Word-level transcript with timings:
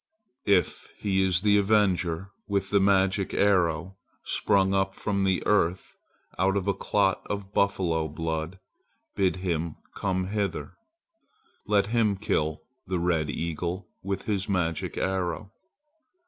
"If 0.47 0.89
he 0.97 1.23
is 1.23 1.41
the 1.41 1.59
avenger 1.59 2.31
with 2.47 2.71
the 2.71 2.79
magic 2.79 3.35
arrow, 3.35 3.97
sprung 4.25 4.73
up 4.73 4.95
from 4.95 5.23
the 5.25 5.45
earth 5.45 5.93
out 6.39 6.57
of 6.57 6.67
a 6.67 6.73
clot 6.73 7.21
of 7.29 7.53
buffalo 7.53 8.07
blood, 8.07 8.57
bid 9.15 9.35
him 9.35 9.75
come 9.95 10.29
hither. 10.29 10.73
Let 11.67 11.85
him 11.93 12.15
kill 12.17 12.63
the 12.87 12.97
red 12.97 13.29
eagle 13.29 13.89
with 14.01 14.23
his 14.23 14.49
magic 14.49 14.97
arrow. 14.97 15.51